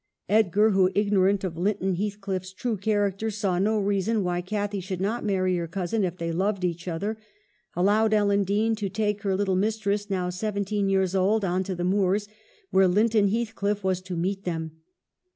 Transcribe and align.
Edgar, 0.27 0.71
who, 0.71 0.89
ignorant 0.95 1.43
of 1.43 1.59
Linton 1.59 1.93
Heathcliff's 1.93 2.53
true 2.53 2.75
character, 2.75 3.29
saw 3.29 3.59
no 3.59 3.77
reason 3.77 4.23
why 4.23 4.41
Cathy 4.41 4.79
should 4.79 4.99
not 4.99 5.23
marry 5.23 5.55
her 5.57 5.67
cousin 5.67 6.03
if 6.03 6.17
they 6.17 6.31
loved 6.31 6.63
each 6.63 6.87
other, 6.87 7.19
allowed 7.75 8.11
Ellen 8.11 8.43
Dean 8.43 8.73
to 8.77 8.89
take 8.89 9.21
her 9.21 9.35
little 9.35 9.55
mistress, 9.55 10.09
now 10.09 10.31
seventeen 10.31 10.89
years 10.89 11.13
old, 11.13 11.45
on 11.45 11.63
to 11.65 11.75
the 11.75 11.83
moors 11.83 12.27
where 12.71 12.87
Linton 12.87 13.27
Heathcliff 13.27 13.83
was 13.83 14.01
to 14.01 14.17
meet 14.17 14.43
them. 14.43 14.71